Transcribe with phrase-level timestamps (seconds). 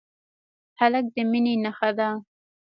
[0.79, 2.09] هلک د مینې نښه ده.